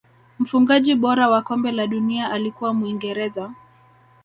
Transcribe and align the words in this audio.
mfungaji 0.39 0.95
bora 0.95 1.29
wa 1.29 1.41
kombe 1.41 1.71
la 1.71 1.87
dunia 1.87 2.31
alikuwa 2.31 2.73
muingereza 2.73 3.51